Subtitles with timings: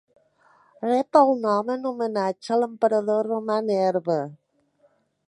[0.85, 4.21] Rep el nom en homenatge a l'emperador romà Nerva.